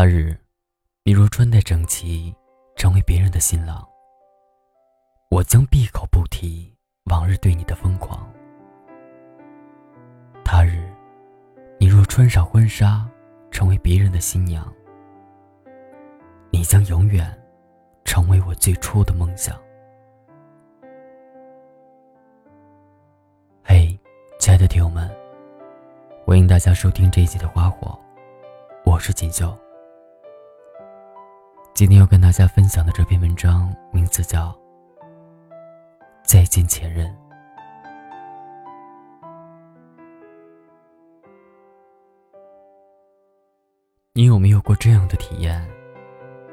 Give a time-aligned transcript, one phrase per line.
[0.00, 0.32] 他日，
[1.02, 2.32] 你若穿戴整齐，
[2.76, 3.84] 成为别人的新郎，
[5.28, 6.72] 我将闭口不提
[7.06, 8.32] 往日对你的疯狂。
[10.44, 10.88] 他日，
[11.80, 13.04] 你若穿上婚纱，
[13.50, 14.72] 成为别人的新娘，
[16.52, 17.36] 你将永远
[18.04, 19.60] 成为我最初的梦想。
[23.64, 23.98] 嘿，
[24.38, 25.10] 亲爱的听友们，
[26.24, 27.88] 欢迎大家收听这一集的《花火》，
[28.88, 29.58] 我是锦绣。
[31.78, 34.48] 今天要跟大家分享的这篇文章名字叫
[36.24, 37.06] 《再见前任》。
[44.12, 45.64] 你有没有过这样的体验？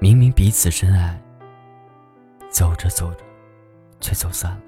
[0.00, 1.16] 明明彼此深爱，
[2.50, 3.24] 走着走着，
[4.00, 4.60] 却走散了；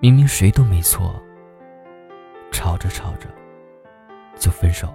[0.00, 1.14] 明明谁都没错，
[2.50, 3.28] 吵着吵着，
[4.36, 4.92] 就分手。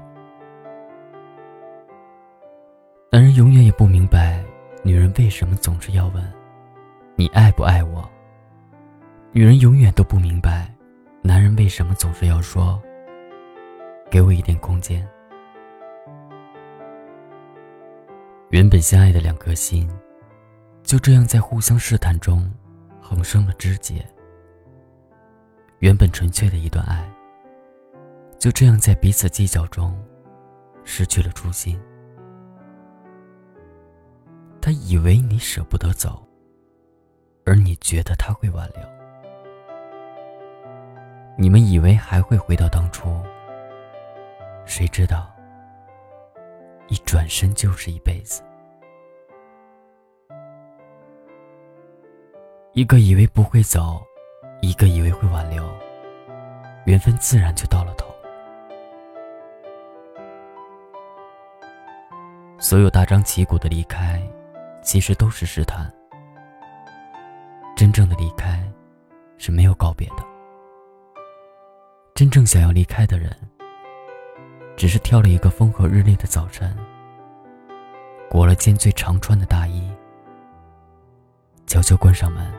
[3.14, 4.42] 男人永远也不明白，
[4.86, 6.34] 女人为什么总是要问
[7.18, 8.10] “你爱不爱我”。
[9.34, 10.74] 女人永远都不明白，
[11.22, 12.82] 男人为什么总是要说
[14.10, 15.06] “给我一点空间”。
[18.50, 19.92] 原本相爱的两颗心，
[20.82, 22.50] 就这样在互相试探中，
[23.02, 24.08] 横生了枝节。
[25.80, 27.06] 原本纯粹的一段爱，
[28.40, 30.02] 就这样在彼此计较中，
[30.86, 31.78] 失去了初心。
[34.62, 36.24] 他以为你舍不得走，
[37.46, 38.82] 而你觉得他会挽留。
[41.36, 43.20] 你们以为还会回到当初，
[44.66, 45.32] 谁知道
[46.90, 48.44] 一转身就是一辈子。
[52.74, 54.00] 一个以为不会走，
[54.62, 55.68] 一个以为会挽留，
[56.86, 58.06] 缘分自然就到了头。
[62.60, 64.22] 所有大张旗鼓的离开。
[64.82, 65.92] 其实都是试探。
[67.76, 68.62] 真正的离开，
[69.38, 70.24] 是没有告别的。
[72.14, 73.36] 真正想要离开的人，
[74.76, 76.76] 只是挑了一个风和日丽的早晨，
[78.30, 79.90] 裹了件最常穿的大衣，
[81.66, 82.52] 悄悄关上门，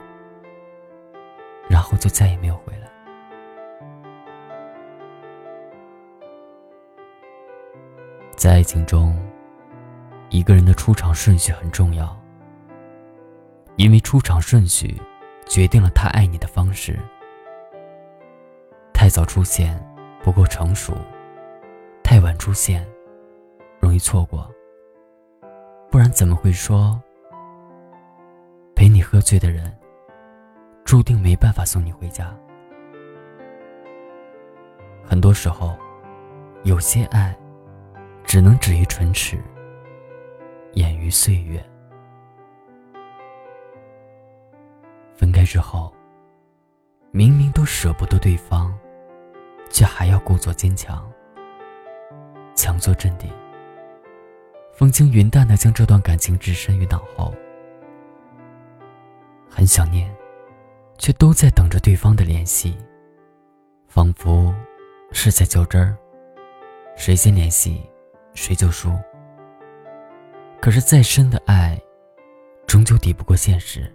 [1.68, 2.88] 然后就再也没有回来。
[8.36, 9.16] 在爱情中。
[10.30, 12.18] 一个人的出场顺序很重要，
[13.76, 15.00] 因为出场顺序
[15.46, 16.98] 决定了他爱你的方式。
[18.92, 19.76] 太早出现
[20.22, 20.94] 不够成熟，
[22.02, 22.86] 太晚出现
[23.80, 24.48] 容易错过。
[25.90, 27.00] 不然怎么会说
[28.74, 29.76] 陪你喝醉的人
[30.84, 32.34] 注定没办法送你回家？
[35.04, 35.76] 很多时候，
[36.62, 37.36] 有些爱
[38.24, 39.38] 只能止于唇齿。
[40.74, 41.62] 掩于岁月。
[45.42, 45.92] 开之后，
[47.10, 48.72] 明明都舍不得对方，
[49.72, 51.04] 却还要故作坚强，
[52.54, 53.28] 强作镇定，
[54.72, 57.34] 风轻云淡的将这段感情置身于脑后。
[59.50, 60.14] 很想念，
[60.96, 62.78] 却都在等着对方的联系，
[63.88, 64.54] 仿佛
[65.10, 65.98] 是在较真儿，
[66.96, 67.82] 谁先联系，
[68.32, 68.96] 谁就输。
[70.60, 71.76] 可是再深的爱，
[72.64, 73.92] 终究抵不过现实。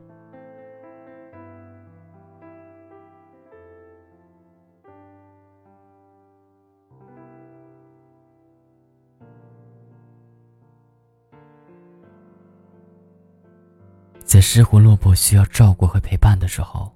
[14.27, 16.91] 在失魂落魄、需要照顾和陪伴的时候，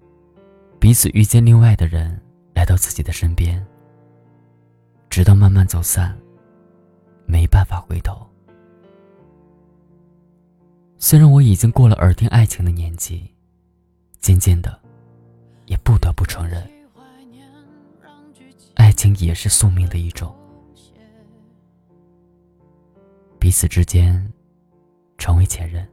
[0.81, 2.21] 彼此遇见另外的人
[2.53, 3.65] 来到自己的身边，
[5.09, 6.13] 直到慢慢走散，
[7.25, 8.27] 没办法回头。
[10.97, 13.33] 虽然我已经过了耳听爱情的年纪，
[14.19, 14.77] 渐渐的，
[15.67, 16.69] 也不得不承认，
[18.75, 20.35] 爱情也是宿命的一种。
[23.39, 24.31] 彼此之间，
[25.17, 25.87] 成为前任，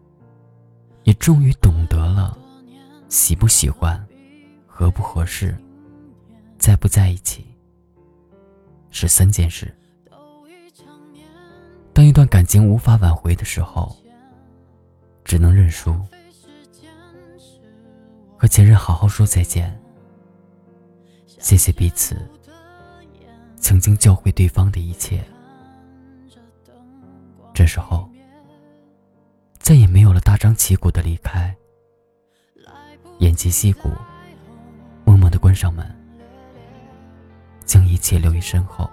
[1.09, 2.37] 也终于懂得了，
[3.09, 3.99] 喜不喜欢，
[4.67, 5.57] 合不合适，
[6.59, 7.47] 在不在一起，
[8.91, 9.75] 是三件事。
[11.95, 13.97] 当一段感情无法挽回的时候。
[15.25, 15.95] 只能认输，
[18.39, 19.79] 和前任好好说再见。
[21.39, 22.17] 谢谢彼此
[23.57, 25.23] 曾经教会对方的一切。
[27.53, 28.11] 这时候，
[29.69, 31.55] 再也没有了大张旗鼓的离开，
[33.21, 33.91] 偃旗息鼓，
[35.05, 35.87] 默默的关上门，
[37.67, 38.89] 将一切留于身后。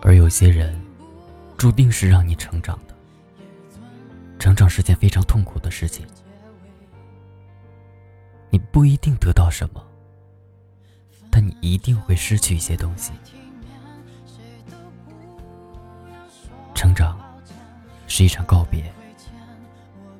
[0.00, 0.80] 而有些人，
[1.56, 2.94] 注定是让你成长的。
[4.38, 6.06] 成长是件非常痛苦的事情，
[8.48, 9.84] 你不一定得到什么，
[11.32, 13.10] 但你一定会失去一些东西。
[16.78, 17.18] 成长
[18.06, 18.84] 是一场告别，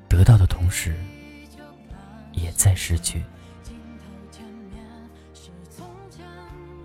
[0.09, 0.93] 得到的同时，
[2.33, 3.23] 也在失去。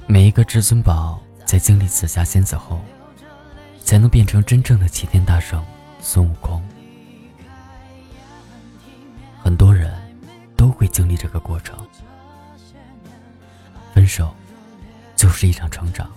[0.07, 2.81] 每一个至尊宝在经历紫霞仙子后，
[3.83, 5.61] 才能变成真正的齐天大圣
[5.99, 6.63] 孙悟空。
[9.43, 9.93] 很多人
[10.55, 11.77] 都会经历这个过程，
[13.93, 14.33] 分手
[15.17, 16.09] 就是一场成长。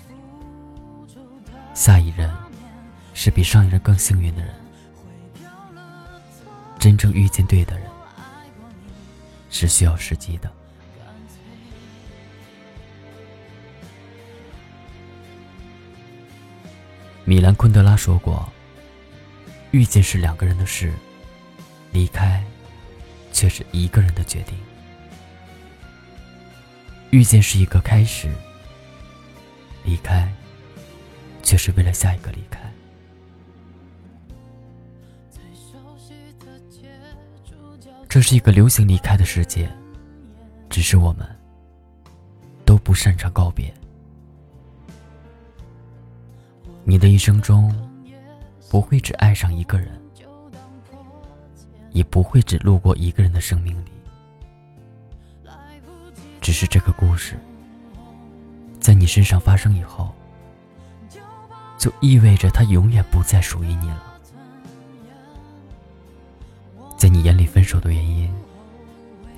[1.74, 2.32] 下一任
[3.20, 4.54] 是比上一任更幸运的人，
[6.78, 7.90] 真正遇见对的人
[9.50, 10.50] 是需要时机的。
[17.26, 18.48] 米兰昆德拉说过
[19.72, 20.94] ：“遇见是两个人的事，
[21.92, 22.46] 离开
[23.34, 24.56] 却是一个人的决定。
[27.10, 28.32] 遇见是一个开始，
[29.84, 30.32] 离开
[31.42, 32.60] 却是为了下一个离开。
[38.10, 39.70] 这是一个流行离开的世界，
[40.70, 41.28] 只是我们
[42.66, 43.72] 都不擅长告别。”
[46.86, 47.76] 你的一生中，
[48.70, 50.02] 不会只爱上一个人，
[51.92, 53.92] 也不会只路过一个人的生命里。
[56.40, 57.38] 只是这个故事，
[58.80, 60.14] 在你身上发生以后，
[61.78, 64.02] 就意味着它永远不再属于你了。
[66.96, 67.92] 在你眼里，分手的，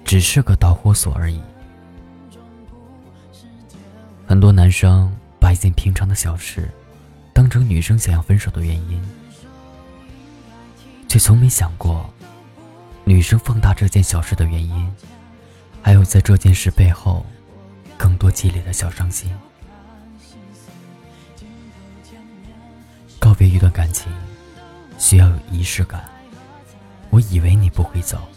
[0.10, 1.40] 只是个导火索而已。
[4.26, 6.68] 很多男生把一件平常的小事。
[7.32, 9.00] 当成女生想要分手的原因，
[11.08, 12.12] 却从没想过，
[13.04, 14.92] 女生放大这件小事的原因，
[15.80, 17.24] 还有在这件事背后
[17.96, 19.32] 更多积累的小伤心。
[23.20, 24.12] 告别一段感情，
[24.98, 26.04] 需要有仪式感。
[27.12, 28.28] 我以为你不会走，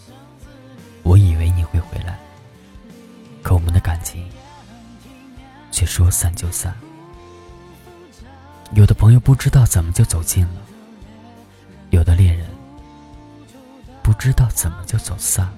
[4.13, 4.29] 情
[5.71, 6.77] 却说散就散。
[8.75, 10.61] 有的朋友不知道怎么就走近了，
[11.91, 12.47] 有的恋人
[14.03, 15.51] 不知道怎么就走散。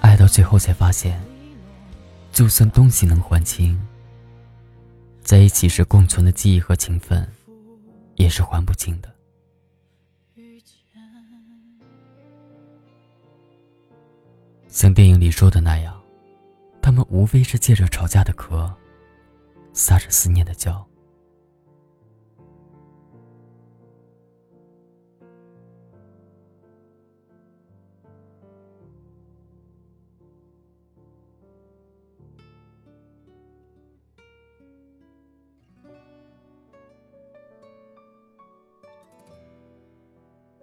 [0.00, 1.20] 爱到最后才发现，
[2.32, 3.80] 就算东西能还清，
[5.22, 7.28] 在一起时共存的记忆和情分，
[8.16, 9.17] 也是还不清的。
[14.78, 16.00] 像电影里说的那样。
[16.80, 18.72] 他们无非是借着吵架的壳，
[19.72, 20.86] 撒着思念的娇。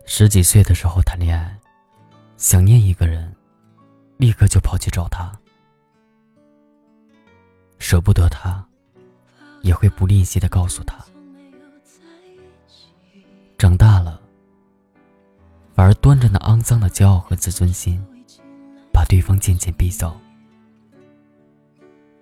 [0.05, 1.59] 十几岁的时候谈恋爱，
[2.37, 3.35] 想念一个人，
[4.17, 5.31] 立刻就跑去找他。
[7.77, 8.65] 舍不得他，
[9.61, 10.97] 也会不吝惜的告诉他。
[13.57, 14.19] 长大了，
[15.73, 18.03] 反而端着那肮脏的骄傲和自尊心，
[18.91, 20.19] 把对方渐渐逼走。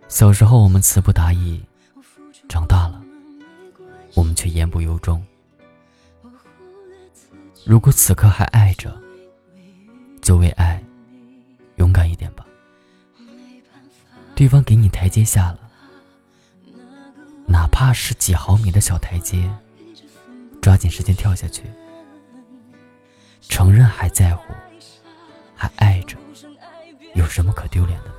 [0.08, 1.64] 小时候我们词不达意，
[2.48, 3.02] 长大了，
[4.16, 5.26] 我们却言不由衷。
[7.66, 9.02] 如果此刻还爱着，
[10.22, 10.84] 就为爱
[11.76, 12.46] 勇敢一点吧。
[14.36, 15.60] 对方给你台阶下了，
[17.46, 19.50] 哪怕是几毫米的小台阶，
[20.62, 21.64] 抓紧时间跳下去。
[23.42, 24.54] 承认还在乎，
[25.56, 26.18] 还爱着，
[27.14, 28.12] 有什么可丢脸的？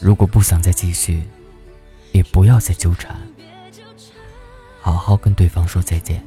[0.00, 1.22] 如果不想再继续，
[2.12, 3.16] 也不要再纠缠，
[4.80, 6.24] 好好跟对方说再见。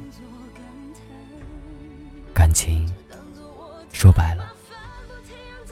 [2.34, 2.92] 感情，
[3.92, 4.37] 说白了。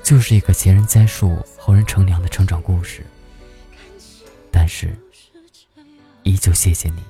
[0.06, 3.04] 就是一个前人栽树，后人乘凉的成长故事。
[4.52, 4.96] 但是，
[6.22, 7.02] 依旧谢谢你，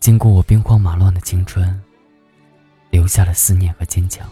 [0.00, 1.78] 经过我兵荒马乱的青春，
[2.88, 4.26] 留下了思念和坚强。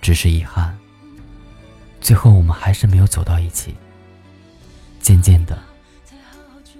[0.00, 0.76] 只是遗憾，
[2.00, 3.76] 最后我们还是没有走到一起。
[5.00, 5.56] 渐渐的，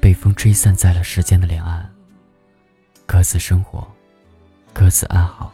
[0.01, 1.89] 被风吹散在了时间的两岸，
[3.07, 3.87] 各自生活，
[4.73, 5.53] 各自安好。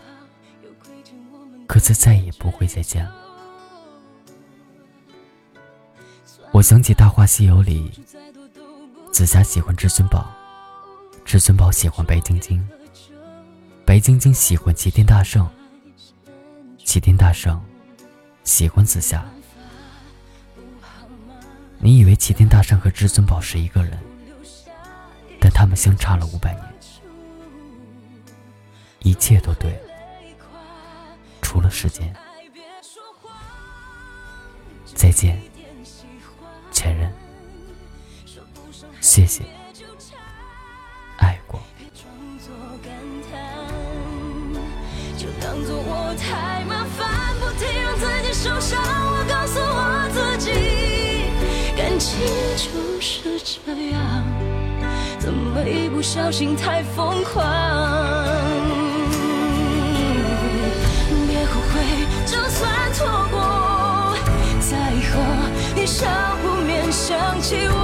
[1.66, 3.14] 各自再也不会再见了。
[6.52, 7.90] 我想起《大话西游》里，
[9.12, 10.24] 紫霞喜欢至尊宝，
[11.24, 12.64] 至尊宝喜欢白晶晶，
[13.84, 15.48] 白晶晶喜欢齐天大圣，
[16.84, 17.60] 齐天大圣
[18.44, 19.24] 喜欢紫霞。
[21.78, 23.98] 你以为齐天大圣和至尊宝是一个人，
[25.40, 26.64] 但他们相差了五百年，
[29.00, 29.76] 一切都对，
[31.54, 32.12] 除了时间。
[34.92, 35.40] 再见，
[36.72, 37.08] 前任。
[39.00, 39.44] 谢谢，
[41.18, 41.60] 爱过。
[45.16, 48.82] 就当做我太麻烦，不停让自己受伤。
[48.82, 50.50] 我告诉我自己，
[51.76, 52.18] 感情
[52.56, 54.24] 就是这样，
[55.20, 58.73] 怎么一不小心太疯狂？
[66.04, 67.74] 和你笑不面想起我。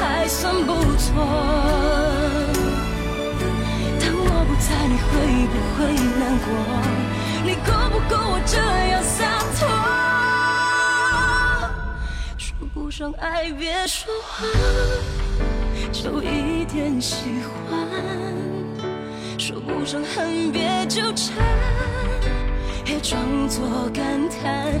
[0.00, 1.12] 还算不错
[4.00, 5.12] 当我不在，你会
[5.52, 5.78] 不会
[6.18, 6.46] 难过？
[7.44, 8.56] 你够不够我这
[8.90, 9.18] 样洒
[9.58, 9.60] 脱？
[12.38, 14.46] 说不上爱，别说谎，
[15.92, 17.76] 就一点喜欢；
[19.38, 21.36] 说不上恨，别纠缠，
[22.84, 24.80] 别装作感叹，